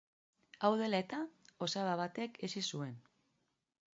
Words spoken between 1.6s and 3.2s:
osaba batek hezi zuen.